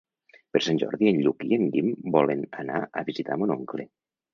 [0.55, 3.93] Per Sant Jordi en Lluc i en Guim volen anar a visitar mon oncle.